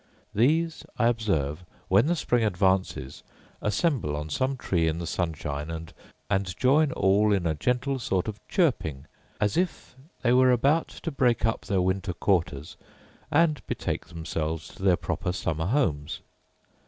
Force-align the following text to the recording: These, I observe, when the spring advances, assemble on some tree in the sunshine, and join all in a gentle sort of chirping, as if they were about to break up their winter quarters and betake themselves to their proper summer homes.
These, 0.33 0.83
I 0.97 1.05
observe, 1.09 1.63
when 1.87 2.07
the 2.07 2.15
spring 2.15 2.43
advances, 2.43 3.21
assemble 3.61 4.15
on 4.15 4.31
some 4.31 4.57
tree 4.57 4.87
in 4.87 4.97
the 4.97 5.05
sunshine, 5.05 5.69
and 6.27 6.57
join 6.57 6.91
all 6.93 7.31
in 7.31 7.45
a 7.45 7.53
gentle 7.53 7.99
sort 7.99 8.27
of 8.27 8.39
chirping, 8.47 9.05
as 9.39 9.57
if 9.57 9.95
they 10.23 10.33
were 10.33 10.49
about 10.51 10.87
to 10.87 11.11
break 11.11 11.45
up 11.45 11.65
their 11.67 11.81
winter 11.83 12.13
quarters 12.13 12.77
and 13.29 13.61
betake 13.67 14.07
themselves 14.07 14.69
to 14.69 14.81
their 14.81 14.97
proper 14.97 15.31
summer 15.31 15.67
homes. 15.67 16.21